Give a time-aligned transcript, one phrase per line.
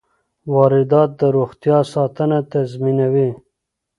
[0.53, 3.29] واردات د روغتیا ساتنه تضمینوي.